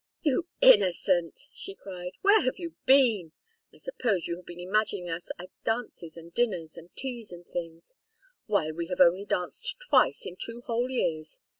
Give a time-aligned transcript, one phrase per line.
[0.23, 2.13] "You innocent!" she cried.
[2.21, 3.33] "Where have you been?
[3.71, 7.93] I suppose you have been imagining us at dances and dinners and teas and things.
[8.47, 11.39] Why, we have only danced twice in two whole years.